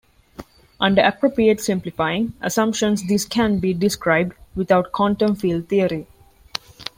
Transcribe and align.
Under 0.79 1.03
appropriate 1.03 1.61
simplifying 1.61 2.33
assumptions 2.41 3.07
this 3.07 3.23
can 3.23 3.59
be 3.59 3.71
described 3.71 4.33
without 4.55 4.91
quantum 4.91 5.35
field 5.35 5.69
theory. 5.69 6.07